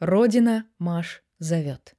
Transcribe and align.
Родина 0.00 0.66
Маш 0.78 1.22
зовет. 1.38 1.94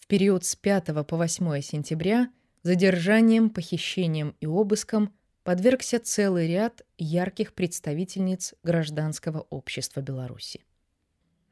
В 0.00 0.08
период 0.08 0.44
с 0.44 0.56
5 0.56 1.06
по 1.06 1.16
8 1.16 1.60
сентября 1.60 2.28
задержанием, 2.64 3.50
похищением 3.50 4.34
и 4.40 4.46
обыском 4.46 5.14
подвергся 5.44 6.00
целый 6.00 6.48
ряд 6.48 6.82
ярких 6.98 7.54
представительниц 7.54 8.54
гражданского 8.64 9.46
общества 9.48 10.00
Беларуси. 10.00 10.64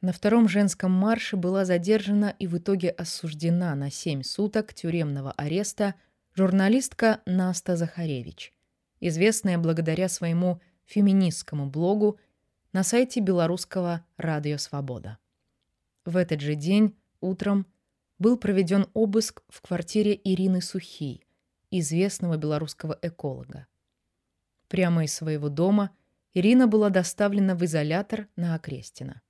На 0.01 0.13
втором 0.13 0.49
женском 0.49 0.91
марше 0.91 1.37
была 1.37 1.65
задержана 1.65 2.35
и 2.37 2.49
в 2.49 2.59
итоге 2.59 2.91
осуждена 2.91 3.77
на 3.77 3.89
7 3.89 4.25
суток 4.25 4.75
тюремного 4.75 5.31
ареста 5.31 5.95
журналистка 6.35 7.21
Наста 7.25 7.77
Захаревич, 7.77 8.53
известная 8.99 9.59
благодаря 9.59 10.09
своему 10.09 10.61
феминистскому 10.87 11.71
блогу 11.71 12.19
на 12.73 12.85
сайте 12.85 13.19
белорусского 13.19 14.05
«Радио 14.17 14.57
Свобода». 14.57 15.19
В 16.05 16.17
этот 16.17 16.41
же 16.41 16.55
день, 16.55 16.97
утром, 17.21 17.67
был 18.21 18.37
проведен 18.37 18.87
обыск 18.95 19.43
в 19.49 19.61
квартире 19.61 20.19
Ирины 20.23 20.63
Сухи, 20.63 21.25
известного 21.73 22.37
белорусского 22.37 22.97
эколога. 23.03 23.67
Прямо 24.69 25.03
из 25.03 25.13
своего 25.13 25.49
дома 25.49 25.91
Ирина 26.33 26.69
была 26.69 26.91
доставлена 26.91 27.57
в 27.57 27.65
изолятор 27.65 28.29
на 28.37 28.55
Окрестина. 28.55 29.21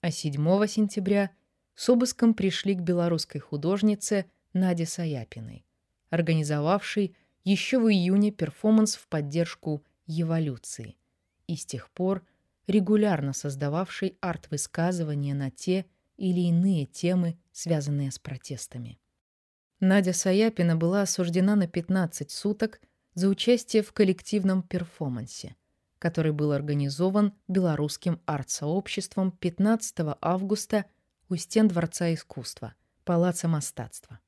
А 0.00 0.10
7 0.10 0.34
сентября 0.66 1.30
с 1.76 1.88
обыском 1.88 2.34
пришли 2.34 2.74
к 2.74 2.80
белорусской 2.80 3.40
художнице 3.40 4.28
Наде 4.52 4.84
Саяпиной, 4.84 5.64
организовавшей 6.08 7.14
еще 7.44 7.78
в 7.78 7.88
июне 7.88 8.32
перформанс 8.32 8.96
в 8.96 9.06
поддержку 9.06 9.84
эволюции 10.08 10.96
и 11.46 11.54
с 11.54 11.64
тех 11.64 11.88
пор 11.90 12.24
регулярно 12.70 13.32
создававшей 13.32 14.16
арт-высказывания 14.20 15.34
на 15.34 15.50
те 15.50 15.86
или 16.16 16.40
иные 16.40 16.86
темы, 16.86 17.38
связанные 17.52 18.10
с 18.10 18.18
протестами. 18.18 18.98
Надя 19.80 20.12
Саяпина 20.12 20.76
была 20.76 21.02
осуждена 21.02 21.56
на 21.56 21.66
15 21.66 22.30
суток 22.30 22.80
за 23.14 23.28
участие 23.28 23.82
в 23.82 23.92
коллективном 23.92 24.62
перформансе, 24.62 25.56
который 25.98 26.32
был 26.32 26.52
организован 26.52 27.32
белорусским 27.48 28.20
арт-сообществом 28.26 29.32
15 29.32 30.16
августа 30.20 30.84
у 31.28 31.36
стен 31.36 31.68
Дворца 31.68 32.12
искусства, 32.12 32.74
Палаца 33.04 33.48
мастатства. 33.48 34.20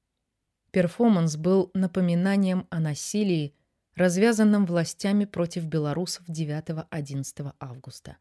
Перформанс 0.71 1.37
был 1.37 1.71
напоминанием 1.75 2.67
о 2.71 2.81
насилии, 2.81 3.55
развязанном 3.95 4.65
властями 4.65 5.27
против 5.27 5.65
белорусов 5.65 6.27
9-11 6.29 7.55
августа. 7.61 8.17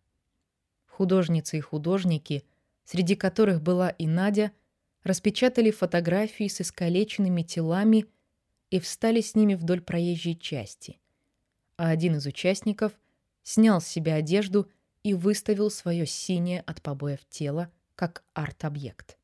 Художницы 0.92 1.58
и 1.58 1.62
художники, 1.62 2.44
среди 2.84 3.16
которых 3.16 3.62
была 3.62 3.90
и 3.90 4.08
Надя, 4.08 4.52
распечатали 5.04 5.72
фотографии 5.72 6.48
с 6.48 6.62
искалеченными 6.62 7.42
телами 7.42 8.06
и 8.70 8.80
встали 8.80 9.22
с 9.22 9.34
ними 9.34 9.56
вдоль 9.56 9.82
проезжей 9.82 10.36
части. 10.36 11.00
А 11.78 11.90
один 11.90 12.18
из 12.18 12.26
участников 12.26 12.92
снял 13.42 13.82
с 13.82 13.88
себя 13.88 14.16
одежду 14.16 14.70
и 15.02 15.14
выставил 15.14 15.72
свое 15.72 16.06
синее 16.06 16.62
от 16.62 16.82
побоев 16.82 17.26
тело 17.30 17.72
как 17.96 18.24
арт-объект. 18.34 19.18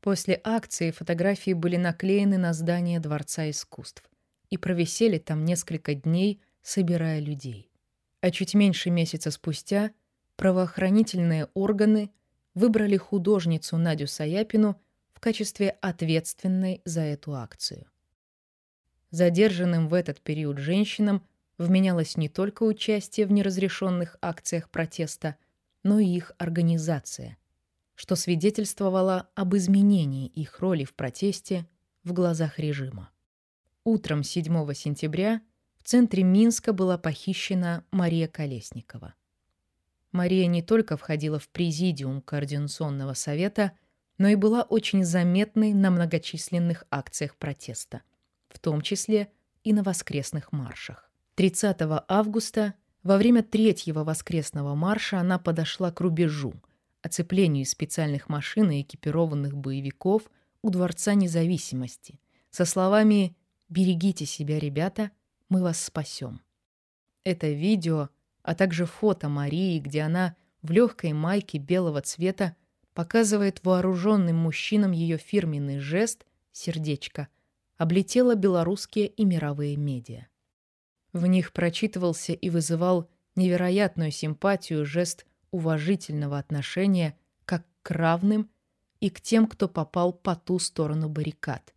После 0.00 0.38
акции 0.44 0.90
фотографии 0.90 1.54
были 1.54 1.76
наклеены 1.76 2.36
на 2.36 2.52
здание 2.52 3.00
Дворца 3.00 3.48
искусств 3.48 4.04
и 4.50 4.58
провисели 4.58 5.18
там 5.18 5.44
несколько 5.44 5.94
дней, 5.94 6.42
собирая 6.62 7.20
людей. 7.20 7.70
А 8.20 8.30
чуть 8.30 8.54
меньше 8.54 8.90
месяца 8.90 9.30
спустя 9.30 9.92
правоохранительные 10.36 11.48
органы 11.54 12.10
выбрали 12.54 12.96
художницу 12.96 13.76
Надю 13.76 14.06
Саяпину 14.06 14.80
в 15.12 15.20
качестве 15.20 15.70
ответственной 15.80 16.82
за 16.84 17.02
эту 17.02 17.34
акцию. 17.34 17.86
Задержанным 19.10 19.88
в 19.88 19.94
этот 19.94 20.20
период 20.20 20.58
женщинам 20.58 21.26
вменялось 21.58 22.16
не 22.16 22.28
только 22.28 22.64
участие 22.64 23.26
в 23.26 23.32
неразрешенных 23.32 24.16
акциях 24.20 24.70
протеста, 24.70 25.36
но 25.82 25.98
и 25.98 26.06
их 26.06 26.32
организация, 26.38 27.36
что 27.94 28.16
свидетельствовало 28.16 29.28
об 29.34 29.54
изменении 29.54 30.26
их 30.26 30.58
роли 30.58 30.84
в 30.84 30.94
протесте 30.94 31.66
в 32.02 32.12
глазах 32.12 32.58
режима. 32.58 33.10
Утром 33.84 34.24
7 34.24 34.72
сентября 34.74 35.42
в 35.78 35.84
центре 35.84 36.22
Минска 36.22 36.72
была 36.72 36.98
похищена 36.98 37.84
Мария 37.90 38.26
Колесникова. 38.26 39.14
Мария 40.14 40.46
не 40.46 40.62
только 40.62 40.96
входила 40.96 41.38
в 41.38 41.48
президиум 41.48 42.22
Координационного 42.22 43.12
совета, 43.12 43.72
но 44.16 44.28
и 44.28 44.36
была 44.36 44.62
очень 44.62 45.04
заметной 45.04 45.74
на 45.74 45.90
многочисленных 45.90 46.84
акциях 46.90 47.36
протеста, 47.36 48.02
в 48.48 48.58
том 48.58 48.80
числе 48.80 49.30
и 49.64 49.72
на 49.72 49.82
воскресных 49.82 50.52
маршах. 50.52 51.10
30 51.34 51.76
августа 52.08 52.74
во 53.02 53.18
время 53.18 53.42
третьего 53.42 54.04
воскресного 54.04 54.74
марша 54.74 55.18
она 55.18 55.38
подошла 55.38 55.90
к 55.90 56.00
рубежу, 56.00 56.54
оцеплению 57.02 57.66
специальных 57.66 58.28
машин 58.28 58.70
и 58.70 58.80
экипированных 58.80 59.54
боевиков 59.54 60.22
у 60.62 60.70
Дворца 60.70 61.14
независимости, 61.14 62.18
со 62.50 62.64
словами 62.64 63.36
Берегите 63.68 64.26
себя, 64.26 64.58
ребята, 64.58 65.10
мы 65.48 65.62
вас 65.62 65.82
спасем. 65.82 66.40
Это 67.24 67.48
видео, 67.48 68.10
а 68.44 68.54
также 68.54 68.86
фото 68.86 69.28
Марии, 69.28 69.80
где 69.80 70.02
она 70.02 70.36
в 70.62 70.70
легкой 70.70 71.12
майке 71.14 71.58
белого 71.58 72.02
цвета 72.02 72.54
показывает 72.92 73.64
вооруженным 73.64 74.36
мужчинам 74.36 74.92
ее 74.92 75.16
фирменный 75.16 75.78
жест 75.78 76.24
«сердечко», 76.52 77.28
облетело 77.78 78.36
белорусские 78.36 79.08
и 79.08 79.24
мировые 79.24 79.76
медиа. 79.76 80.28
В 81.12 81.26
них 81.26 81.52
прочитывался 81.52 82.32
и 82.34 82.50
вызывал 82.50 83.10
невероятную 83.34 84.10
симпатию 84.10 84.84
жест 84.84 85.26
уважительного 85.50 86.38
отношения 86.38 87.18
как 87.46 87.66
к 87.82 87.90
равным 87.90 88.50
и 89.00 89.10
к 89.10 89.20
тем, 89.20 89.46
кто 89.46 89.68
попал 89.68 90.12
по 90.12 90.36
ту 90.36 90.58
сторону 90.58 91.08
баррикад. 91.08 91.74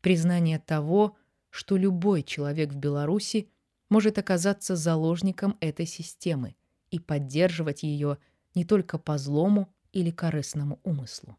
Признание 0.00 0.58
того, 0.60 1.16
что 1.50 1.76
любой 1.76 2.22
человек 2.22 2.72
в 2.72 2.76
Беларуси 2.76 3.50
может 3.88 4.18
оказаться 4.18 4.76
заложником 4.76 5.56
этой 5.60 5.86
системы 5.86 6.56
и 6.90 6.98
поддерживать 6.98 7.82
ее 7.82 8.18
не 8.54 8.64
только 8.64 8.98
по 8.98 9.18
злому 9.18 9.72
или 9.92 10.10
корыстному 10.10 10.80
умыслу. 10.82 11.36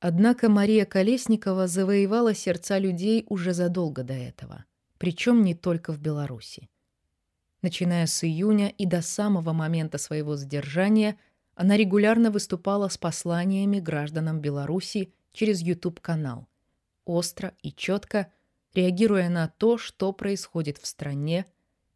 Однако 0.00 0.48
Мария 0.48 0.86
Колесникова 0.86 1.66
завоевала 1.66 2.34
сердца 2.34 2.78
людей 2.78 3.26
уже 3.28 3.52
задолго 3.52 4.02
до 4.02 4.14
этого, 4.14 4.64
причем 4.96 5.44
не 5.44 5.54
только 5.54 5.92
в 5.92 5.98
Беларуси. 5.98 6.70
Начиная 7.60 8.06
с 8.06 8.24
июня 8.24 8.70
и 8.70 8.86
до 8.86 9.02
самого 9.02 9.52
момента 9.52 9.98
своего 9.98 10.36
задержания, 10.36 11.18
она 11.54 11.76
регулярно 11.76 12.30
выступала 12.30 12.88
с 12.88 12.96
посланиями 12.96 13.80
гражданам 13.80 14.40
Беларуси 14.40 15.12
через 15.32 15.60
YouTube-канал, 15.60 16.48
остро 17.04 17.52
и 17.62 17.70
четко 17.70 18.32
реагируя 18.74 19.28
на 19.28 19.48
то, 19.48 19.76
что 19.76 20.12
происходит 20.12 20.78
в 20.78 20.86
стране 20.86 21.44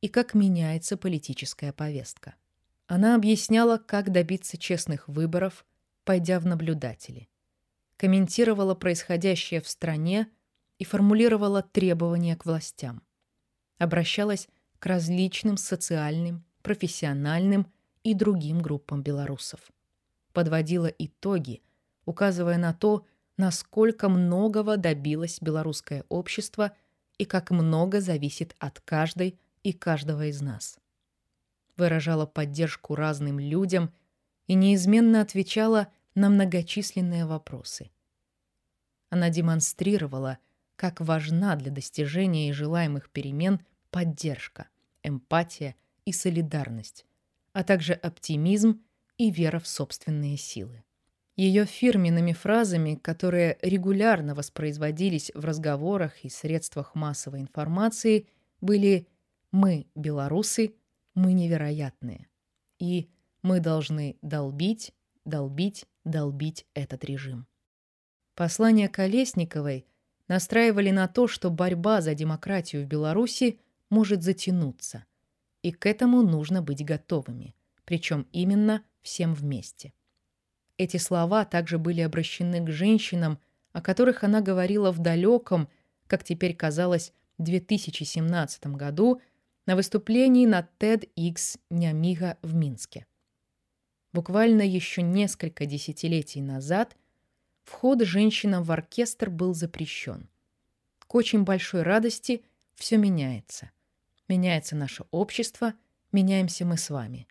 и 0.04 0.08
как 0.08 0.34
меняется 0.34 0.98
политическая 0.98 1.72
повестка. 1.72 2.34
Она 2.86 3.14
объясняла, 3.14 3.78
как 3.78 4.12
добиться 4.12 4.58
честных 4.58 5.08
выборов, 5.08 5.64
пойдя 6.04 6.38
в 6.40 6.44
наблюдатели. 6.44 7.30
Комментировала 7.96 8.74
происходящее 8.74 9.62
в 9.62 9.66
стране 9.66 10.28
и 10.78 10.84
формулировала 10.84 11.62
требования 11.62 12.36
к 12.36 12.44
властям. 12.44 13.02
Обращалась 13.78 14.46
к 14.78 14.84
различным 14.84 15.56
социальным, 15.56 16.44
профессиональным 16.60 17.66
и 18.02 18.12
другим 18.12 18.60
группам 18.60 19.02
белорусов. 19.02 19.60
Подводила 20.34 20.88
итоги, 20.98 21.62
указывая 22.04 22.58
на 22.58 22.74
то, 22.74 23.06
насколько 23.38 24.10
многого 24.10 24.76
добилось 24.76 25.40
белорусское 25.40 26.04
общество 26.10 26.72
и 27.16 27.24
как 27.24 27.50
много 27.50 28.02
зависит 28.02 28.54
от 28.58 28.80
каждой 28.80 29.38
и 29.64 29.72
каждого 29.72 30.26
из 30.26 30.40
нас. 30.40 30.78
Выражала 31.76 32.26
поддержку 32.26 32.94
разным 32.94 33.40
людям 33.40 33.92
и 34.46 34.54
неизменно 34.54 35.20
отвечала 35.20 35.88
на 36.14 36.30
многочисленные 36.30 37.26
вопросы. 37.26 37.90
Она 39.10 39.30
демонстрировала, 39.30 40.38
как 40.76 41.00
важна 41.00 41.56
для 41.56 41.72
достижения 41.72 42.48
и 42.48 42.52
желаемых 42.52 43.10
перемен 43.10 43.60
поддержка, 43.90 44.68
эмпатия 45.02 45.74
и 46.04 46.12
солидарность, 46.12 47.06
а 47.52 47.64
также 47.64 47.94
оптимизм 47.94 48.82
и 49.16 49.30
вера 49.30 49.58
в 49.58 49.66
собственные 49.66 50.36
силы. 50.36 50.84
Ее 51.36 51.64
фирменными 51.64 52.32
фразами, 52.32 52.94
которые 52.94 53.58
регулярно 53.60 54.34
воспроизводились 54.34 55.32
в 55.34 55.44
разговорах 55.44 56.24
и 56.24 56.28
средствах 56.28 56.94
массовой 56.94 57.40
информации, 57.40 58.28
были 58.60 59.08
«Мы, 59.54 59.86
белорусы, 59.94 60.74
мы 61.14 61.32
невероятные» 61.32 62.26
и 62.80 63.08
«Мы 63.42 63.60
должны 63.60 64.18
долбить, 64.20 64.92
долбить, 65.24 65.86
долбить 66.02 66.66
этот 66.74 67.04
режим. 67.04 67.46
Послания 68.34 68.88
Колесниковой 68.88 69.86
настраивали 70.26 70.90
на 70.90 71.06
то, 71.06 71.28
что 71.28 71.50
борьба 71.50 72.00
за 72.00 72.16
демократию 72.16 72.82
в 72.82 72.88
Беларуси 72.88 73.60
может 73.90 74.24
затянуться, 74.24 75.04
и 75.62 75.70
к 75.70 75.86
этому 75.86 76.22
нужно 76.22 76.60
быть 76.60 76.84
готовыми, 76.84 77.54
причем 77.84 78.26
именно 78.32 78.82
всем 79.02 79.34
вместе. 79.34 79.92
Эти 80.78 80.96
слова 80.96 81.44
также 81.44 81.78
были 81.78 82.00
обращены 82.00 82.60
к 82.60 82.70
женщинам, 82.70 83.38
о 83.72 83.80
которых 83.80 84.24
она 84.24 84.40
говорила 84.40 84.90
в 84.90 84.98
далеком, 84.98 85.68
как 86.08 86.24
теперь 86.24 86.56
казалось, 86.56 87.12
2017 87.38 88.66
году 88.66 89.20
на 89.66 89.76
выступлении 89.76 90.46
на 90.46 90.68
TEDx 90.78 91.58
Нямига 91.70 92.38
в 92.42 92.54
Минске. 92.54 93.06
Буквально 94.12 94.62
еще 94.62 95.02
несколько 95.02 95.66
десятилетий 95.66 96.42
назад 96.42 96.96
вход 97.62 98.02
женщинам 98.02 98.62
в 98.62 98.70
оркестр 98.70 99.30
был 99.30 99.54
запрещен. 99.54 100.28
К 100.98 101.14
очень 101.14 101.44
большой 101.44 101.82
радости 101.82 102.42
все 102.74 102.96
меняется. 102.96 103.70
Меняется 104.28 104.76
наше 104.76 105.04
общество, 105.10 105.74
меняемся 106.12 106.64
мы 106.64 106.76
с 106.76 106.90
вами. 106.90 107.26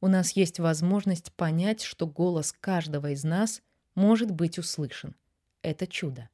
У 0.00 0.06
нас 0.06 0.32
есть 0.32 0.58
возможность 0.58 1.32
понять, 1.32 1.82
что 1.82 2.06
голос 2.06 2.54
каждого 2.58 3.10
из 3.10 3.24
нас 3.24 3.62
может 3.94 4.30
быть 4.30 4.58
услышан. 4.58 5.14
Это 5.62 5.86
чудо. 5.86 6.30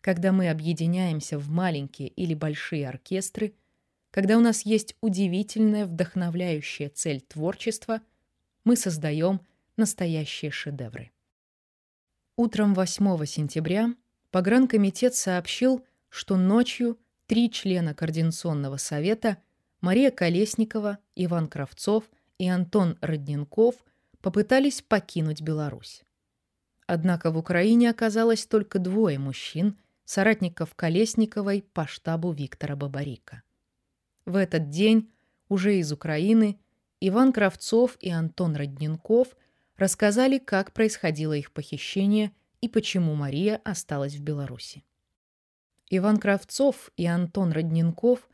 Когда 0.00 0.32
мы 0.32 0.50
объединяемся 0.50 1.38
в 1.38 1.48
маленькие 1.48 2.08
или 2.08 2.34
большие 2.34 2.88
оркестры, 2.88 3.54
когда 4.10 4.36
у 4.36 4.40
нас 4.40 4.62
есть 4.62 4.96
удивительная 5.00 5.86
вдохновляющая 5.86 6.88
цель 6.88 7.20
творчества, 7.20 8.00
мы 8.64 8.76
создаем 8.76 9.40
настоящие 9.76 10.50
шедевры. 10.50 11.10
Утром 12.36 12.74
8 12.74 13.24
сентября 13.26 13.94
Погранкомитет 14.30 15.14
сообщил, 15.14 15.84
что 16.08 16.36
ночью 16.36 16.98
три 17.26 17.50
члена 17.50 17.94
Координационного 17.94 18.76
совета 18.76 19.38
Мария 19.80 20.10
Колесникова, 20.10 20.98
Иван 21.16 21.48
Кравцов 21.48 22.04
и 22.38 22.48
Антон 22.48 22.96
Родненков 23.00 23.74
попытались 24.20 24.82
покинуть 24.82 25.40
Беларусь. 25.40 26.02
Однако 26.86 27.30
в 27.30 27.38
Украине 27.38 27.90
оказалось 27.90 28.46
только 28.46 28.78
двое 28.78 29.18
мужчин, 29.18 29.78
соратников 30.04 30.74
Колесниковой 30.74 31.62
по 31.72 31.86
штабу 31.86 32.32
Виктора 32.32 32.76
Бабарика. 32.76 33.42
В 34.24 34.36
этот 34.36 34.68
день 34.68 35.10
уже 35.48 35.78
из 35.78 35.92
Украины 35.92 36.58
Иван 37.00 37.32
Кравцов 37.32 37.96
и 38.00 38.10
Антон 38.10 38.56
Родненков 38.56 39.28
рассказали, 39.76 40.38
как 40.38 40.72
происходило 40.72 41.32
их 41.32 41.52
похищение 41.52 42.32
и 42.60 42.68
почему 42.68 43.14
Мария 43.14 43.60
осталась 43.64 44.14
в 44.14 44.22
Беларуси. 44.22 44.84
Иван 45.88 46.18
Кравцов 46.18 46.90
и 46.96 47.06
Антон 47.06 47.52
Родненков 47.52 48.28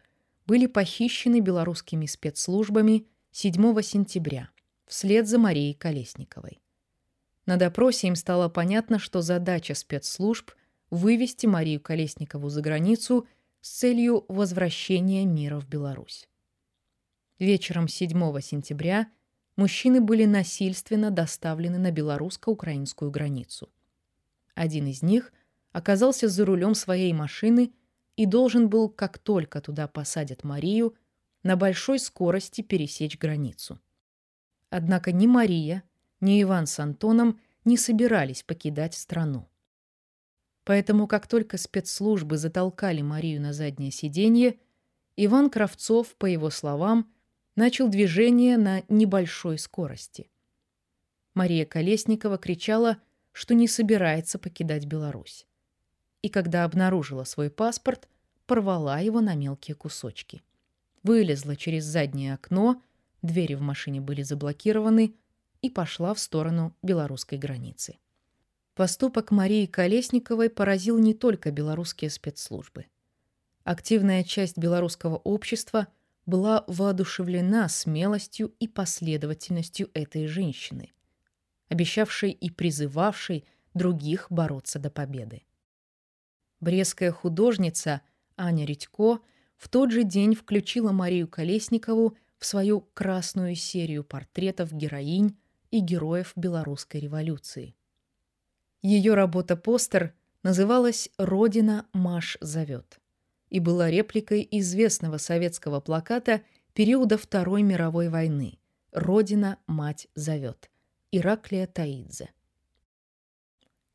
были 0.46 0.66
похищены 0.66 1.40
белорусскими 1.40 2.06
спецслужбами 2.06 3.06
7 3.32 3.82
сентября 3.82 4.50
вслед 4.86 5.26
за 5.28 5.38
Марией 5.38 5.74
Колесниковой. 5.74 6.60
На 7.46 7.56
допросе 7.56 8.08
им 8.08 8.16
стало 8.16 8.48
понятно, 8.48 8.98
что 8.98 9.22
задача 9.22 9.74
спецслужб– 9.74 10.50
вывести 10.90 11.46
Марию 11.46 11.80
Колесникову 11.80 12.48
за 12.48 12.60
границу 12.60 13.26
с 13.60 13.78
целью 13.78 14.24
возвращения 14.28 15.24
мира 15.24 15.58
в 15.58 15.68
Беларусь. 15.68 16.28
Вечером 17.38 17.88
7 17.88 18.40
сентября 18.40 19.08
мужчины 19.56 20.00
были 20.00 20.24
насильственно 20.24 21.10
доставлены 21.10 21.78
на 21.78 21.90
белорусско-украинскую 21.90 23.10
границу. 23.10 23.68
Один 24.54 24.86
из 24.86 25.02
них 25.02 25.32
оказался 25.72 26.28
за 26.28 26.46
рулем 26.46 26.74
своей 26.74 27.12
машины 27.12 27.72
и 28.16 28.24
должен 28.24 28.68
был, 28.68 28.88
как 28.88 29.18
только 29.18 29.60
туда 29.60 29.86
посадят 29.86 30.44
Марию, 30.44 30.94
на 31.42 31.56
большой 31.56 31.98
скорости 31.98 32.62
пересечь 32.62 33.18
границу. 33.18 33.78
Однако 34.70 35.12
ни 35.12 35.26
Мария, 35.26 35.82
ни 36.20 36.42
Иван 36.42 36.66
с 36.66 36.78
Антоном 36.78 37.40
не 37.64 37.76
собирались 37.76 38.42
покидать 38.42 38.94
страну. 38.94 39.48
Поэтому, 40.66 41.06
как 41.06 41.26
только 41.26 41.56
спецслужбы 41.56 42.36
затолкали 42.36 43.00
Марию 43.00 43.40
на 43.40 43.54
заднее 43.54 43.90
сиденье, 43.90 44.58
Иван 45.16 45.48
Кравцов, 45.48 46.14
по 46.16 46.26
его 46.26 46.50
словам, 46.50 47.10
начал 47.54 47.88
движение 47.88 48.58
на 48.58 48.82
небольшой 48.90 49.58
скорости. 49.58 50.28
Мария 51.32 51.64
Колесникова 51.64 52.36
кричала 52.36 52.98
что 53.36 53.54
не 53.54 53.68
собирается 53.68 54.38
покидать 54.38 54.86
Беларусь. 54.86 55.46
И 56.22 56.30
когда 56.30 56.64
обнаружила 56.64 57.24
свой 57.24 57.50
паспорт, 57.50 58.08
порвала 58.46 58.98
его 59.00 59.20
на 59.20 59.34
мелкие 59.34 59.74
кусочки. 59.74 60.42
Вылезла 61.02 61.54
через 61.54 61.84
заднее 61.84 62.32
окно, 62.32 62.80
двери 63.20 63.52
в 63.52 63.60
машине 63.60 64.00
были 64.00 64.22
заблокированы, 64.22 65.14
и 65.60 65.68
пошла 65.68 66.14
в 66.14 66.18
сторону 66.18 66.74
белорусской 66.82 67.36
границы. 67.36 67.98
Поступок 68.76 69.30
Марии 69.30 69.64
Колесниковой 69.64 70.50
поразил 70.50 70.98
не 70.98 71.14
только 71.14 71.50
белорусские 71.50 72.10
спецслужбы. 72.10 72.84
Активная 73.64 74.22
часть 74.22 74.58
белорусского 74.58 75.16
общества 75.16 75.88
была 76.26 76.62
воодушевлена 76.66 77.70
смелостью 77.70 78.54
и 78.60 78.68
последовательностью 78.68 79.90
этой 79.94 80.26
женщины, 80.26 80.92
обещавший 81.70 82.32
и 82.32 82.50
призывавший 82.50 83.46
других 83.72 84.26
бороться 84.28 84.78
до 84.78 84.90
победы. 84.90 85.44
Брестская 86.60 87.12
художница 87.12 88.02
Аня 88.36 88.66
Редько 88.66 89.20
в 89.56 89.70
тот 89.70 89.90
же 89.90 90.04
день 90.04 90.34
включила 90.34 90.92
Марию 90.92 91.28
Колесникову 91.28 92.14
в 92.36 92.44
свою 92.44 92.82
красную 92.92 93.54
серию 93.54 94.04
портретов 94.04 94.70
героинь 94.74 95.38
и 95.70 95.80
героев 95.80 96.34
белорусской 96.36 97.00
революции. 97.00 97.74
Ее 98.86 99.14
работа-постер 99.14 100.14
называлась 100.44 101.10
«Родина 101.18 101.88
Маш 101.92 102.38
зовет» 102.40 103.00
и 103.48 103.58
была 103.58 103.90
репликой 103.90 104.46
известного 104.48 105.18
советского 105.18 105.80
плаката 105.80 106.42
периода 106.72 107.18
Второй 107.18 107.62
мировой 107.62 108.08
войны 108.08 108.60
«Родина, 108.92 109.58
мать 109.66 110.06
зовет», 110.14 110.70
Ираклия 111.10 111.66
Таидзе. 111.66 112.30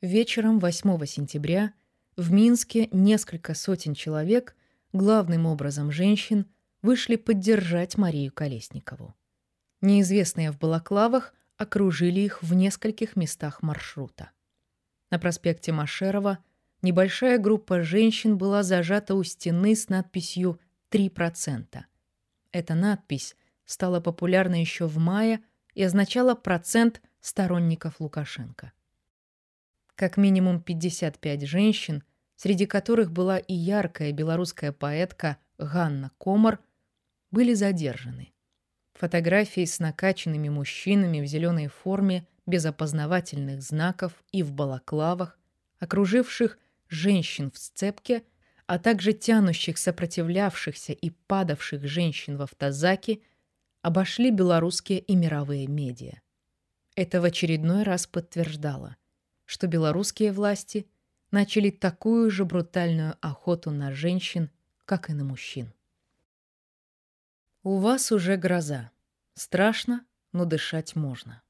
Вечером 0.01 0.60
8 0.60 1.06
сентября 1.06 1.72
в 2.18 2.34
Минске 2.34 2.89
несколько 2.92 3.54
сотен 3.54 3.94
человек, 3.94 4.58
главным 4.92 5.46
образом 5.46 5.94
женщин, 5.94 6.48
вышли 6.82 7.16
поддержать 7.16 7.98
Марию 7.98 8.34
Колесникову. 8.34 9.16
Неизвестные 9.80 10.51
в 10.51 10.60
балаклавах 10.60 11.34
окружили 11.56 12.20
их 12.20 12.44
в 12.44 12.54
нескольких 12.54 13.16
местах 13.16 13.62
маршрута. 13.62 14.32
На 15.12 15.20
проспекте 15.20 15.74
Машерова 15.74 16.39
небольшая 16.82 17.38
группа 17.38 17.84
женщин 17.84 18.38
была 18.38 18.63
зажата 18.63 19.13
у 19.13 19.24
стены 19.24 19.75
с 19.75 19.89
надписью 19.89 20.60
«3%». 20.89 21.84
Эта 22.53 22.74
надпись 22.74 23.36
стала 23.65 24.00
популярна 24.00 24.60
еще 24.60 24.88
в 24.88 24.98
мае 24.98 25.41
и 25.74 25.84
означала 25.84 26.34
процент 26.34 27.01
сторонников 27.20 28.00
Лукашенко. 28.00 28.72
Как 29.96 30.18
минимум 30.18 30.62
55 30.62 31.46
женщин, 31.46 32.03
среди 32.36 32.65
которых 32.65 33.12
была 33.12 33.38
и 33.38 33.53
яркая 33.53 34.13
белорусская 34.13 34.72
поэтка 34.72 35.38
Ганна 35.58 36.12
Комар, 36.18 36.60
были 37.32 37.53
задержаны. 37.53 38.34
Фотографии 38.94 39.65
с 39.65 39.80
накачанными 39.80 40.50
мужчинами 40.50 41.22
в 41.22 41.25
зеленой 41.25 41.68
форме 41.68 42.27
без 42.46 42.66
опознавательных 42.66 43.62
знаков 43.62 44.14
и 44.32 44.44
в 44.44 44.52
балаклавах, 44.52 45.40
окруживших 45.80 46.58
женщин 46.90 47.52
в 47.52 47.58
сцепке, 47.58 48.24
а 48.66 48.80
также 48.80 49.14
тянущих 49.14 49.78
сопротивлявшихся 49.78 50.94
и 50.94 51.10
падавших 51.10 51.86
женщин 51.86 52.38
в 52.38 52.42
автозаке, 52.42 53.22
обошли 53.82 54.32
белорусские 54.32 55.00
и 55.00 55.16
мировые 55.16 55.68
медиа. 55.68 56.22
Это 56.96 57.22
в 57.22 57.24
очередной 57.24 57.84
раз 57.84 58.06
подтверждало, 58.06 58.98
что 59.46 59.68
белорусские 59.68 60.32
власти 60.32 60.88
начали 61.32 61.70
такую 61.70 62.30
же 62.30 62.46
брутальную 62.46 63.16
охоту 63.22 63.72
на 63.72 63.94
женщин, 63.94 64.50
как 64.86 65.10
и 65.10 65.14
на 65.14 65.24
мужчин. 65.24 65.74
У 67.64 67.78
вас 67.78 68.12
уже 68.12 68.38
гроза. 68.38 68.92
Страшно, 69.36 70.06
но 70.34 70.46
дышать 70.46 70.96
можно. 70.96 71.42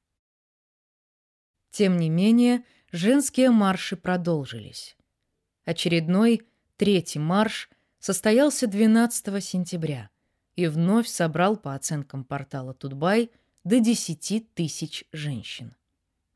Тем 1.72 1.96
не 1.96 2.10
менее, 2.10 2.64
женские 2.92 3.50
марши 3.50 3.96
продолжились. 3.96 4.94
Очередной, 5.64 6.42
третий 6.76 7.18
марш 7.18 7.70
состоялся 7.98 8.66
12 8.66 9.42
сентября 9.42 10.10
и 10.54 10.66
вновь 10.66 11.08
собрал, 11.08 11.56
по 11.56 11.74
оценкам 11.74 12.24
портала 12.24 12.74
Тутбай, 12.74 13.30
до 13.64 13.80
10 13.80 14.54
тысяч 14.54 15.04
женщин. 15.12 15.74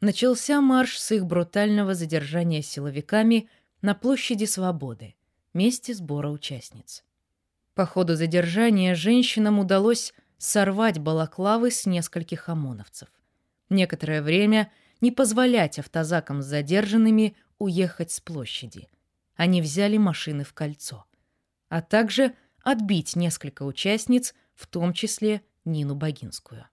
начался 0.01 0.61
марш 0.63 0.99
с 0.99 1.13
их 1.13 1.27
брутального 1.27 1.95
задержания 1.95 2.63
силовиками 2.63 3.51
на 3.83 3.95
площади 3.95 4.47
Свободы, 4.47 5.17
месте 5.53 5.93
сбора 5.93 6.31
участниц. 6.31 7.05
По 7.75 7.85
ходу 7.85 8.15
задержания 8.15 8.95
женщинам 8.95 9.59
удалось 9.59 10.15
сорвать 10.39 10.99
балаклавы 10.99 11.71
с 11.71 11.85
нескольких 11.85 12.49
ОМОНовцев. 12.49 13.09
Некоторое 13.69 14.23
время 14.23 14.71
не 15.01 15.11
позволять 15.11 15.79
автозакам 15.79 16.43
с 16.43 16.47
задержанными 16.47 17.37
уехать 17.59 18.11
с 18.11 18.21
площади. 18.21 18.89
Они 19.35 19.61
взяли 19.61 19.97
машины 19.97 20.45
в 20.45 20.53
кольцо. 20.55 21.05
А 21.69 21.83
также 21.83 22.35
отбить 22.63 23.17
несколько 23.17 23.65
участниц, 23.65 24.35
в 24.55 24.67
том 24.67 24.93
числе 24.93 25.43
Нину 25.65 25.95
Богинскую. 25.95 26.67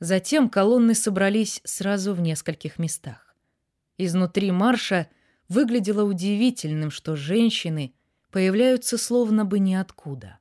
Затем 0.00 0.48
колонны 0.48 0.94
собрались 0.94 1.60
сразу 1.64 2.14
в 2.14 2.20
нескольких 2.20 2.78
местах. 2.78 3.36
Изнутри 3.98 4.50
марша 4.50 5.08
выглядело 5.48 6.04
удивительным, 6.04 6.90
что 6.90 7.14
женщины 7.14 7.94
появляются 8.30 8.98
словно 8.98 9.44
бы 9.44 9.58
ниоткуда. 9.58 10.38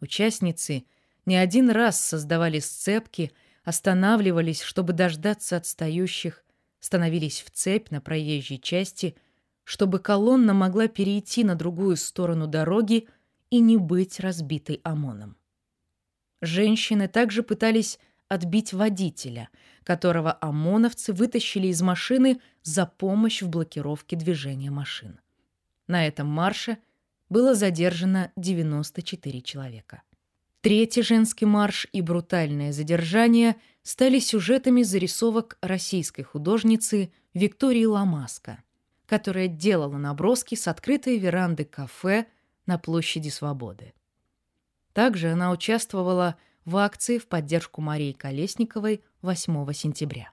Участницы 0.00 0.84
не 1.26 1.36
один 1.36 1.70
раз 1.70 2.00
создавали 2.00 2.58
сцепки, 2.58 3.32
останавливались, 3.64 4.62
чтобы 4.62 4.92
дождаться 4.92 5.56
отстающих, 5.56 6.44
становились 6.80 7.42
в 7.42 7.50
цепь 7.50 7.90
на 7.90 8.00
проезжей 8.00 8.58
части, 8.58 9.16
чтобы 9.64 9.98
колонна 9.98 10.52
могла 10.52 10.86
перейти 10.86 11.42
на 11.42 11.54
другую 11.54 11.96
сторону 11.96 12.46
дороги 12.46 13.08
и 13.50 13.60
не 13.60 13.78
быть 13.78 14.20
разбитой 14.20 14.80
ОМОНом. 14.84 15.36
Женщины 16.42 17.08
также 17.08 17.42
пытались 17.42 17.98
отбить 18.28 18.74
водителя, 18.74 19.48
которого 19.82 20.36
ОМОНовцы 20.40 21.14
вытащили 21.14 21.68
из 21.68 21.80
машины 21.80 22.40
за 22.62 22.84
помощь 22.84 23.42
в 23.42 23.48
блокировке 23.48 24.16
движения 24.16 24.70
машин. 24.70 25.20
На 25.86 26.06
этом 26.06 26.26
марше 26.26 26.78
было 27.30 27.54
задержано 27.54 28.30
94 28.36 29.40
человека. 29.40 30.02
Третий 30.64 31.02
женский 31.02 31.44
марш 31.44 31.86
и 31.92 32.00
брутальное 32.00 32.72
задержание 32.72 33.56
стали 33.82 34.18
сюжетами 34.18 34.80
зарисовок 34.80 35.58
российской 35.60 36.22
художницы 36.22 37.12
Виктории 37.34 37.84
Ламаско, 37.84 38.64
которая 39.04 39.46
делала 39.46 39.98
наброски 39.98 40.54
с 40.54 40.66
открытой 40.66 41.18
веранды 41.18 41.66
кафе 41.66 42.28
на 42.64 42.78
площади 42.78 43.28
Свободы. 43.28 43.92
Также 44.94 45.32
она 45.32 45.50
участвовала 45.50 46.38
в 46.64 46.78
акции 46.78 47.18
в 47.18 47.26
поддержку 47.26 47.82
Марии 47.82 48.12
Колесниковой 48.12 49.02
8 49.20 49.70
сентября. 49.74 50.30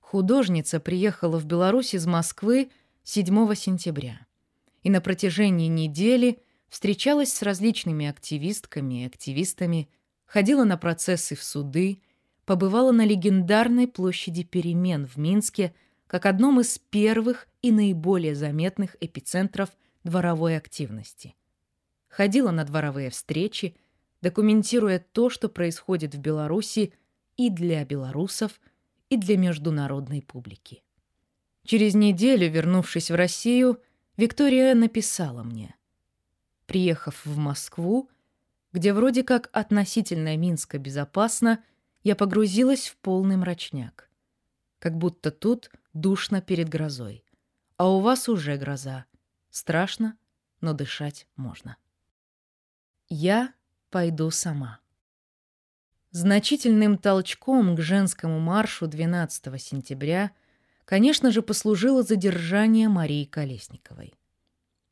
Художница 0.00 0.80
приехала 0.80 1.38
в 1.38 1.44
Беларусь 1.44 1.92
из 1.92 2.06
Москвы 2.06 2.70
7 3.04 3.54
сентября 3.54 4.26
и 4.82 4.88
на 4.88 5.02
протяжении 5.02 5.68
недели 5.68 6.38
встречалась 6.68 7.32
с 7.32 7.42
различными 7.42 8.06
активистками 8.06 9.02
и 9.02 9.06
активистами, 9.06 9.88
ходила 10.26 10.64
на 10.64 10.76
процессы 10.76 11.34
в 11.34 11.42
суды, 11.42 12.00
побывала 12.44 12.92
на 12.92 13.04
легендарной 13.04 13.88
площади 13.88 14.42
перемен 14.42 15.06
в 15.06 15.16
Минске 15.16 15.74
как 16.06 16.26
одном 16.26 16.60
из 16.60 16.78
первых 16.78 17.46
и 17.60 17.70
наиболее 17.70 18.34
заметных 18.34 18.96
эпицентров 19.00 19.70
дворовой 20.04 20.56
активности. 20.56 21.34
Ходила 22.08 22.50
на 22.50 22.64
дворовые 22.64 23.10
встречи, 23.10 23.76
документируя 24.22 24.98
то, 24.98 25.28
что 25.28 25.48
происходит 25.48 26.14
в 26.14 26.18
Беларуси 26.18 26.94
и 27.36 27.50
для 27.50 27.84
белорусов, 27.84 28.60
и 29.10 29.16
для 29.16 29.36
международной 29.36 30.22
публики. 30.22 30.82
Через 31.64 31.94
неделю, 31.94 32.50
вернувшись 32.50 33.10
в 33.10 33.14
Россию, 33.14 33.80
Виктория 34.16 34.74
написала 34.74 35.42
мне. 35.42 35.74
Приехав 36.68 37.24
в 37.24 37.38
Москву, 37.38 38.10
где 38.72 38.92
вроде 38.92 39.22
как 39.22 39.48
относительно 39.54 40.36
Минска 40.36 40.76
безопасно, 40.76 41.64
я 42.02 42.14
погрузилась 42.14 42.88
в 42.88 42.96
полный 42.98 43.38
мрачняк. 43.38 44.10
Как 44.78 44.98
будто 44.98 45.30
тут 45.30 45.70
душно 45.94 46.42
перед 46.42 46.68
грозой. 46.68 47.24
А 47.78 47.88
у 47.88 48.00
вас 48.00 48.28
уже 48.28 48.58
гроза. 48.58 49.06
Страшно, 49.48 50.18
но 50.60 50.74
дышать 50.74 51.26
можно. 51.36 51.78
Я 53.08 53.54
пойду 53.88 54.30
сама. 54.30 54.80
Значительным 56.10 56.98
толчком 56.98 57.76
к 57.76 57.80
женскому 57.80 58.40
маршу 58.40 58.88
12 58.88 59.62
сентября, 59.62 60.32
конечно 60.84 61.30
же, 61.30 61.40
послужило 61.40 62.02
задержание 62.02 62.90
Марии 62.90 63.24
Колесниковой. 63.24 64.12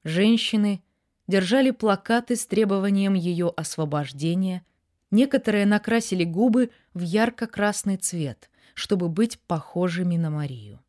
Женщины 0.04 0.83
держали 1.26 1.71
плакаты 1.71 2.37
с 2.37 2.47
требованием 2.47 3.14
ее 3.14 3.52
освобождения, 3.56 4.64
некоторые 5.11 5.66
накрасили 5.66 6.25
губы 6.25 6.71
в 6.95 7.00
ярко-красный 7.00 7.97
цвет, 7.97 8.50
чтобы 8.75 9.09
быть 9.09 9.38
похожими 9.40 10.16
на 10.16 10.30
Марию. 10.30 10.80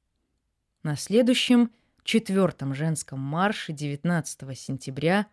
На 0.83 0.95
следующем, 0.95 1.71
четвертом 2.03 2.73
женском 2.73 3.19
марше 3.19 3.73
19 3.73 4.57
сентября, 4.57 5.27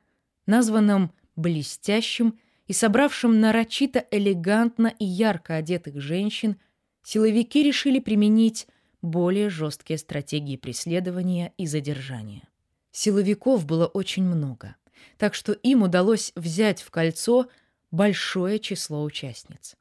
названном 0.47 1.13
«блестящим», 1.37 2.39
и 2.67 2.73
собравшим 2.73 3.41
нарочито 3.41 4.07
элегантно 4.11 4.93
и 4.99 5.05
ярко 5.05 5.57
одетых 5.57 6.01
женщин, 6.01 6.57
силовики 7.03 7.63
решили 7.63 7.99
применить 7.99 8.67
более 9.03 9.51
жесткие 9.51 9.99
стратегии 9.99 10.57
преследования 10.57 11.53
и 11.59 11.67
задержания. 11.67 12.49
Силовиков 12.91 13.67
было 13.67 13.87
очень 13.87 14.25
много, 14.25 14.77
так 15.19 15.35
что 15.35 15.53
им 15.53 15.83
удалось 15.83 16.33
взять 16.35 16.83
в 16.83 16.91
кольцо 16.91 17.49
большое 17.91 18.59
число 18.59 19.03
участниц. 19.03 19.77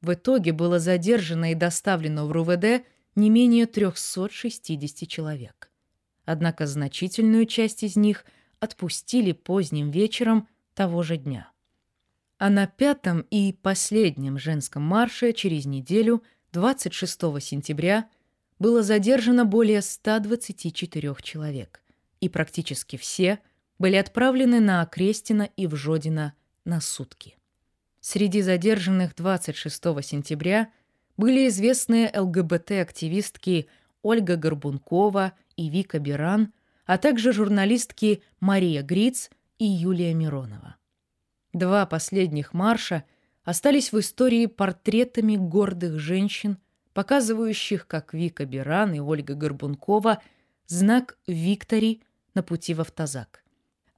В 0.00 0.14
итоге 0.14 0.52
было 0.52 0.78
задержано 0.78 1.52
и 1.52 1.54
доставлено 1.54 2.26
в 2.26 2.32
РУВД 2.32 2.84
не 3.14 3.30
менее 3.30 3.66
360 3.66 5.08
человек. 5.08 5.70
Однако 6.24 6.66
значительную 6.66 7.46
часть 7.46 7.82
из 7.82 7.96
них 7.96 8.24
отпустили 8.60 9.32
поздним 9.32 9.90
вечером 9.90 10.48
того 10.74 11.02
же 11.02 11.16
дня. 11.16 11.50
А 12.38 12.50
на 12.50 12.66
пятом 12.66 13.22
и 13.30 13.54
последнем 13.54 14.38
женском 14.38 14.82
марше 14.82 15.32
через 15.32 15.64
неделю, 15.64 16.22
26 16.52 17.18
сентября, 17.40 18.08
было 18.58 18.82
задержано 18.82 19.44
более 19.44 19.80
124 19.80 21.14
человек, 21.22 21.82
и 22.20 22.28
практически 22.28 22.96
все 22.96 23.38
были 23.78 23.96
отправлены 23.96 24.60
на 24.60 24.82
Окрестина 24.82 25.48
и 25.56 25.66
в 25.66 25.74
Жодино 25.76 26.34
на 26.64 26.80
сутки. 26.80 27.36
Среди 28.00 28.40
задержанных 28.42 29.14
26 29.14 29.82
сентября 30.04 30.70
были 31.16 31.48
известные 31.48 32.12
ЛГБТ-активистки 32.14 33.68
Ольга 34.02 34.36
Горбункова 34.36 35.32
и 35.56 35.68
Вика 35.68 35.98
Биран, 35.98 36.52
а 36.84 36.98
также 36.98 37.32
журналистки 37.32 38.22
Мария 38.38 38.82
Гриц 38.82 39.30
и 39.58 39.64
Юлия 39.64 40.14
Миронова. 40.14 40.76
Два 41.52 41.86
последних 41.86 42.52
марша 42.52 43.04
остались 43.42 43.92
в 43.92 43.98
истории 43.98 44.46
портретами 44.46 45.36
гордых 45.36 45.98
женщин, 45.98 46.58
показывающих, 46.92 47.86
как 47.86 48.14
Вика 48.14 48.44
Биран 48.44 48.92
и 48.94 49.00
Ольга 49.00 49.34
Горбункова 49.34 50.22
знак 50.66 51.18
«Виктори» 51.26 52.02
на 52.34 52.42
пути 52.42 52.74
в 52.74 52.80
автозак, 52.82 53.42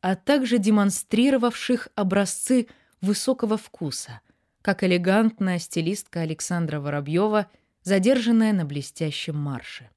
а 0.00 0.16
также 0.16 0.58
демонстрировавших 0.58 1.88
образцы 1.94 2.68
высокого 3.00 3.56
вкуса, 3.56 4.20
как 4.62 4.84
элегантная 4.84 5.58
стилистка 5.58 6.20
Александра 6.20 6.80
Воробьева, 6.80 7.50
задержанная 7.82 8.52
на 8.52 8.64
блестящем 8.64 9.36
марше. 9.36 9.90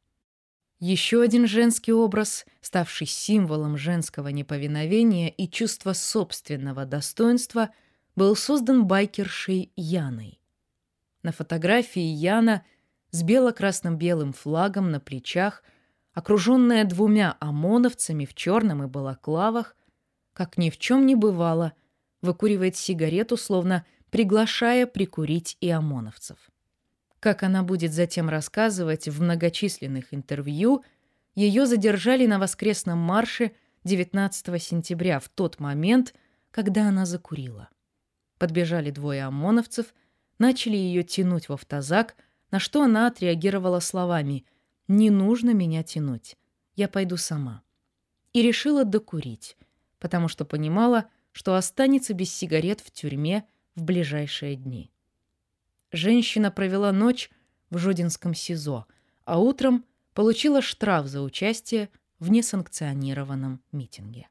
Еще 0.80 1.22
один 1.22 1.46
женский 1.46 1.94
образ, 1.94 2.46
ставший 2.60 3.06
символом 3.06 3.78
женского 3.78 4.30
неповиновения 4.30 5.30
и 5.30 5.48
чувства 5.48 5.94
собственного 5.94 6.86
достоинства, 6.86 7.70
был 8.16 8.36
создан 8.36 8.88
байкершей 8.88 9.72
Яной. 9.76 10.40
На 11.22 11.32
фотографии 11.32 12.02
Яна 12.02 12.66
с 13.12 13.22
бело-красно-белым 13.22 14.34
флагом 14.34 14.90
на 14.90 15.00
плечах, 15.00 15.64
окруженная 16.14 16.84
двумя 16.86 17.38
ОМОНовцами 17.40 18.26
в 18.26 18.34
черном 18.34 18.84
и 18.84 18.88
балаклавах, 18.88 19.76
как 20.34 20.58
ни 20.58 20.70
в 20.70 20.78
чем 20.78 21.06
не 21.06 21.16
бывало, 21.16 21.74
выкуривает 22.22 22.76
сигарету, 22.76 23.38
словно 23.38 23.86
приглашая 24.10 24.86
прикурить 24.86 25.58
и 25.62 25.70
ОМОНовцев. 25.70 26.38
Как 27.20 27.44
она 27.44 27.64
будет 27.64 27.94
затем 27.94 28.30
рассказывать 28.30 29.08
в 29.08 29.22
многочисленных 29.22 30.14
интервью, 30.14 30.84
ее 31.36 31.66
задержали 31.66 32.26
на 32.26 32.40
воскресном 32.40 32.98
марше 32.98 33.52
19 33.84 34.62
сентября 34.62 35.20
в 35.20 35.30
тот 35.30 35.60
момент, 35.60 36.14
когда 36.52 36.88
она 36.88 37.06
закурила. 37.06 37.70
Подбежали 38.38 38.92
двое 38.92 39.24
ОМОНовцев, 39.24 39.94
начали 40.40 40.76
ее 40.76 41.04
тянуть 41.04 41.48
в 41.48 41.54
автозак, 41.54 42.16
на 42.50 42.60
что 42.60 42.84
она 42.84 43.08
отреагировала 43.08 43.80
словами 43.80 44.46
Не 44.88 45.10
нужно 45.10 45.52
меня 45.54 45.84
тянуть. 45.84 46.38
Я 46.76 46.88
пойду 46.88 47.18
сама. 47.18 47.62
И 48.34 48.42
решила 48.42 48.84
докурить, 48.84 49.58
потому 50.02 50.28
что 50.28 50.44
понимала, 50.44 51.06
что 51.32 51.56
останется 51.56 52.14
без 52.14 52.34
сигарет 52.34 52.82
в 52.82 52.92
тюрьме 52.92 53.46
в 53.76 53.84
ближайшие 53.84 54.58
дни. 54.58 54.92
Женщина 55.94 56.52
провела 56.52 56.92
ночь 56.92 57.30
в 57.70 57.78
Жодинском 57.78 58.34
СИЗО, 58.34 58.86
а 59.24 59.40
утром 59.40 59.86
получила 60.14 60.62
штраф 60.62 61.06
за 61.06 61.22
участие 61.22 61.90
в 62.20 62.30
несанкционированном 62.30 63.62
митинге. 63.72 64.28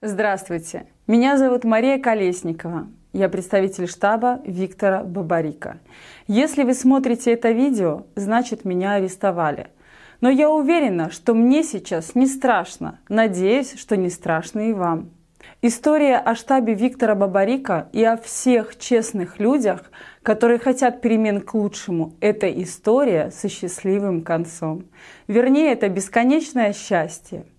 Здравствуйте, 0.00 0.88
меня 1.06 1.36
зовут 1.36 1.64
Мария 1.64 2.00
Колесникова. 2.00 2.88
Я 3.12 3.28
представитель 3.28 3.86
штаба 3.86 4.40
Виктора 4.44 5.04
Бабарика. 5.04 5.80
Если 6.26 6.64
вы 6.64 6.74
смотрите 6.74 7.32
это 7.32 7.50
видео, 7.50 8.06
значит 8.14 8.64
меня 8.64 8.94
арестовали. 8.94 9.70
Но 10.20 10.30
я 10.30 10.50
уверена, 10.50 11.10
что 11.10 11.34
мне 11.34 11.62
сейчас 11.62 12.14
не 12.14 12.26
страшно. 12.26 12.98
Надеюсь, 13.08 13.78
что 13.78 13.96
не 13.96 14.10
страшно 14.10 14.70
и 14.70 14.72
вам. 14.72 15.10
История 15.62 16.16
о 16.16 16.34
штабе 16.34 16.74
Виктора 16.74 17.14
Бабарика 17.14 17.88
и 17.92 18.02
о 18.04 18.16
всех 18.16 18.78
честных 18.78 19.38
людях, 19.38 19.90
которые 20.22 20.58
хотят 20.58 21.00
перемен 21.00 21.40
к 21.40 21.54
лучшему, 21.54 22.14
это 22.20 22.50
история 22.62 23.30
со 23.30 23.48
счастливым 23.48 24.22
концом. 24.22 24.86
Вернее, 25.28 25.72
это 25.72 25.88
бесконечное 25.88 26.72
счастье– 26.72 27.46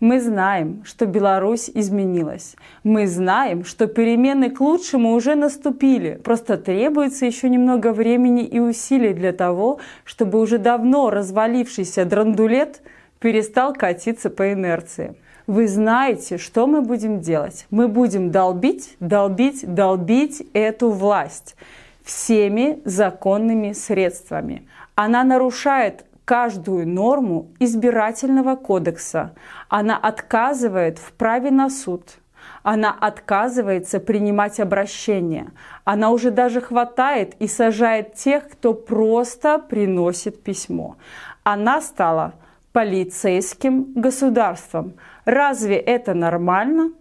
мы 0.00 0.20
знаем, 0.20 0.82
что 0.84 1.06
Беларусь 1.06 1.70
изменилась. 1.72 2.54
Мы 2.84 3.06
знаем, 3.06 3.64
что 3.64 3.86
перемены 3.86 4.50
к 4.50 4.60
лучшему 4.60 5.12
уже 5.12 5.34
наступили. 5.34 6.20
Просто 6.22 6.56
требуется 6.56 7.26
еще 7.26 7.48
немного 7.48 7.92
времени 7.92 8.44
и 8.44 8.60
усилий 8.60 9.12
для 9.12 9.32
того, 9.32 9.80
чтобы 10.04 10.40
уже 10.40 10.58
давно 10.58 11.10
развалившийся 11.10 12.04
драндулет 12.04 12.80
перестал 13.18 13.72
катиться 13.72 14.30
по 14.30 14.52
инерции. 14.52 15.16
Вы 15.48 15.66
знаете, 15.66 16.38
что 16.38 16.66
мы 16.66 16.82
будем 16.82 17.20
делать? 17.20 17.66
Мы 17.70 17.88
будем 17.88 18.30
долбить, 18.30 18.96
долбить, 19.00 19.64
долбить 19.66 20.46
эту 20.52 20.90
власть 20.90 21.56
всеми 22.04 22.80
законными 22.84 23.72
средствами. 23.72 24.68
Она 24.94 25.24
нарушает 25.24 26.04
каждую 26.28 26.86
норму 26.86 27.48
избирательного 27.58 28.54
кодекса. 28.54 29.32
Она 29.70 29.96
отказывает 29.96 30.98
в 30.98 31.12
праве 31.12 31.50
на 31.50 31.70
суд. 31.70 32.18
Она 32.62 32.94
отказывается 33.00 33.98
принимать 33.98 34.60
обращения. 34.60 35.52
Она 35.84 36.10
уже 36.10 36.30
даже 36.30 36.60
хватает 36.60 37.34
и 37.38 37.46
сажает 37.48 38.12
тех, 38.12 38.46
кто 38.46 38.74
просто 38.74 39.58
приносит 39.58 40.42
письмо. 40.42 40.96
Она 41.44 41.80
стала 41.80 42.34
полицейским 42.72 43.94
государством. 43.94 44.92
Разве 45.24 45.76
это 45.76 46.12
нормально? 46.12 46.92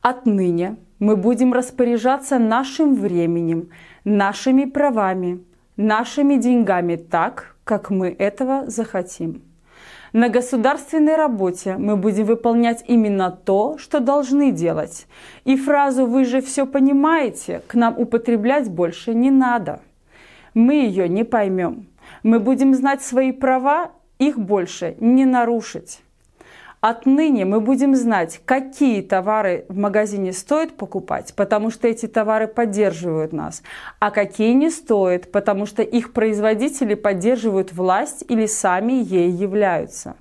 Отныне 0.00 0.76
мы 1.00 1.16
будем 1.16 1.52
распоряжаться 1.52 2.38
нашим 2.38 2.94
временем, 2.94 3.68
нашими 4.04 4.64
правами, 4.64 5.44
нашими 5.76 6.36
деньгами 6.36 6.96
так, 6.96 7.56
как 7.70 7.90
мы 7.90 8.08
этого 8.18 8.68
захотим. 8.68 9.42
На 10.12 10.28
государственной 10.28 11.14
работе 11.14 11.76
мы 11.76 11.96
будем 11.96 12.24
выполнять 12.24 12.82
именно 12.88 13.30
то, 13.30 13.78
что 13.78 14.00
должны 14.00 14.50
делать. 14.50 15.06
И 15.44 15.54
фразу 15.56 16.04
«вы 16.04 16.24
же 16.24 16.40
все 16.40 16.66
понимаете» 16.66 17.62
к 17.68 17.76
нам 17.76 17.96
употреблять 17.96 18.68
больше 18.68 19.14
не 19.14 19.30
надо. 19.30 19.78
Мы 20.52 20.74
ее 20.88 21.08
не 21.08 21.22
поймем. 21.22 21.86
Мы 22.24 22.40
будем 22.40 22.74
знать 22.74 23.02
свои 23.02 23.30
права, 23.30 23.92
их 24.18 24.36
больше 24.36 24.96
не 24.98 25.24
нарушить. 25.24 26.00
Отныне 26.80 27.44
мы 27.44 27.60
будем 27.60 27.94
знать, 27.94 28.40
какие 28.46 29.02
товары 29.02 29.66
в 29.68 29.76
магазине 29.76 30.32
стоит 30.32 30.78
покупать, 30.78 31.34
потому 31.36 31.70
что 31.70 31.86
эти 31.86 32.06
товары 32.06 32.48
поддерживают 32.48 33.34
нас, 33.34 33.62
а 33.98 34.10
какие 34.10 34.54
не 34.54 34.70
стоит, 34.70 35.30
потому 35.30 35.66
что 35.66 35.82
их 35.82 36.14
производители 36.14 36.94
поддерживают 36.94 37.74
власть 37.74 38.24
или 38.30 38.46
сами 38.46 38.94
ей 38.94 39.30
являются. 39.30 40.16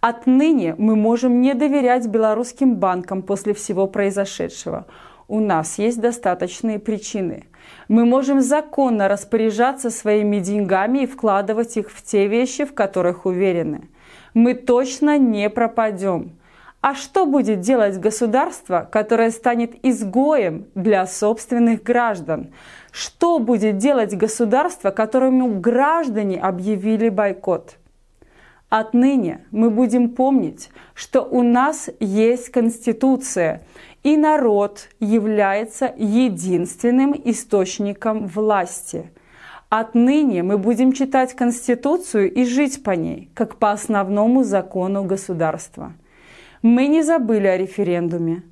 Отныне 0.00 0.74
мы 0.78 0.96
можем 0.96 1.42
не 1.42 1.52
доверять 1.52 2.06
белорусским 2.06 2.76
банкам 2.76 3.20
после 3.20 3.52
всего 3.52 3.86
произошедшего. 3.86 4.86
У 5.26 5.40
нас 5.40 5.76
есть 5.76 6.00
достаточные 6.00 6.78
причины. 6.78 7.44
Мы 7.88 8.04
можем 8.04 8.40
законно 8.40 9.08
распоряжаться 9.08 9.90
своими 9.90 10.38
деньгами 10.38 11.00
и 11.00 11.06
вкладывать 11.06 11.76
их 11.76 11.90
в 11.90 12.02
те 12.02 12.26
вещи, 12.26 12.64
в 12.64 12.74
которых 12.74 13.26
уверены 13.26 13.88
мы 14.34 14.54
точно 14.54 15.18
не 15.18 15.50
пропадем. 15.50 16.32
А 16.80 16.94
что 16.94 17.26
будет 17.26 17.60
делать 17.60 17.98
государство, 17.98 18.88
которое 18.90 19.30
станет 19.30 19.84
изгоем 19.84 20.66
для 20.76 21.06
собственных 21.06 21.82
граждан? 21.82 22.52
Что 22.92 23.40
будет 23.40 23.78
делать 23.78 24.16
государство, 24.16 24.90
которому 24.90 25.60
граждане 25.60 26.40
объявили 26.40 27.08
бойкот? 27.08 27.77
Отныне 28.68 29.44
мы 29.50 29.70
будем 29.70 30.10
помнить, 30.10 30.70
что 30.94 31.22
у 31.22 31.42
нас 31.42 31.88
есть 32.00 32.50
Конституция, 32.50 33.62
и 34.02 34.16
народ 34.16 34.88
является 35.00 35.92
единственным 35.96 37.14
источником 37.24 38.26
власти– 38.26 39.10
Отныне 39.70 40.42
мы 40.42 40.56
будем 40.56 40.92
читать 40.94 41.34
Конституцию 41.34 42.32
и 42.32 42.46
жить 42.46 42.82
по 42.82 42.92
ней, 42.92 43.30
как 43.34 43.56
по 43.56 43.70
основному 43.70 44.42
закону 44.42 45.04
государства. 45.04 45.92
Мы 46.62 46.86
не 46.86 47.02
забыли 47.02 47.48
о 47.48 47.58
референдуме. 47.58 48.44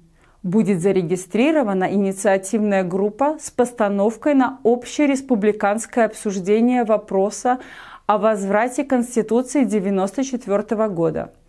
Будет 0.43 0.83
зарегистрирована 0.83 1.91
инициативная 1.93 2.85
группа 2.85 3.39
с 3.41 3.51
постановкой 3.51 4.35
на 4.35 4.61
общереспубликанское 4.63 6.05
обсуждение 6.05 6.85
вопроса 6.85 7.61
о 8.07 8.19
возврате 8.19 8.85
Конституции 8.85 9.65
1994 9.65 10.89
года– 10.89 11.33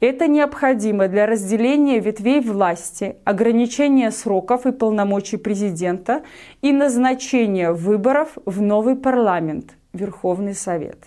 это 0.00 0.28
необходимо 0.28 1.08
для 1.08 1.26
разделения 1.26 2.00
ветвей 2.00 2.40
власти, 2.40 3.16
ограничения 3.24 4.10
сроков 4.10 4.64
и 4.64 4.72
полномочий 4.72 5.36
президента 5.36 6.22
и 6.62 6.72
назначения 6.72 7.70
выборов 7.70 8.30
в 8.46 8.62
новый 8.62 8.96
парламент, 8.96 9.74
Верховный 9.92 10.54
Совет. 10.54 11.04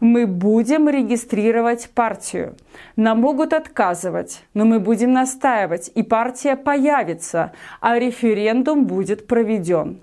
Мы 0.00 0.26
будем 0.26 0.88
регистрировать 0.88 1.90
партию. 1.90 2.56
Нам 2.96 3.20
могут 3.20 3.52
отказывать, 3.52 4.42
но 4.54 4.64
мы 4.64 4.80
будем 4.80 5.12
настаивать, 5.12 5.92
и 5.94 6.02
партия 6.02 6.56
появится, 6.56 7.52
а 7.82 7.98
референдум 7.98 8.86
будет 8.86 9.26
проведен. 9.26 10.00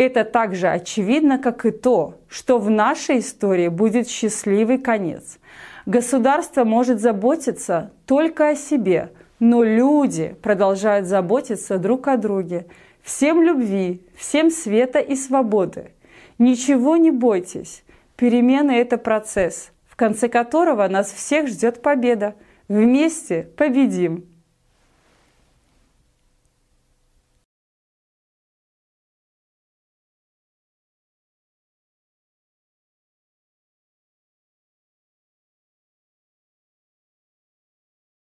Это 0.00 0.24
также 0.24 0.68
очевидно, 0.68 1.38
как 1.38 1.66
и 1.66 1.70
то, 1.70 2.14
что 2.26 2.58
в 2.58 2.70
нашей 2.70 3.18
истории 3.18 3.68
будет 3.68 4.08
счастливый 4.08 4.78
конец. 4.78 5.38
Государство 5.84 6.64
может 6.64 7.02
заботиться 7.02 7.90
только 8.06 8.48
о 8.48 8.54
себе, 8.54 9.12
но 9.40 9.62
люди 9.62 10.34
продолжают 10.40 11.06
заботиться 11.06 11.76
друг 11.76 12.08
о 12.08 12.16
друге. 12.16 12.64
Всем 13.02 13.42
любви, 13.42 14.00
всем 14.16 14.50
света 14.50 15.00
и 15.00 15.14
свободы. 15.14 15.90
Ничего 16.38 16.96
не 16.96 17.10
бойтесь. 17.10 17.82
Перемены– 18.16 18.70
это 18.80 18.96
процесс, 18.96 19.70
в 19.86 19.96
конце 19.96 20.30
которого 20.30 20.88
нас 20.88 21.12
всех 21.12 21.46
ждет 21.46 21.82
победа. 21.82 22.36
Вместе 22.68 23.50
победим! 23.54 24.29